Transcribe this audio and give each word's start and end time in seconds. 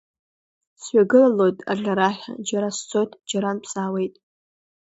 Сҩагылалоит 0.81 1.57
аӷьараҳәа, 1.71 2.31
џьара 2.47 2.69
сцоит, 2.77 3.11
џьарантә 3.29 3.67
саауеит. 3.71 4.15